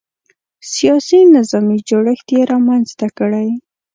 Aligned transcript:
سیاسي 0.73 1.19
نظامي 1.35 1.77
جوړښت 1.89 2.27
یې 2.35 2.41
رامنځته 2.51 3.07
کړی. 3.17 3.49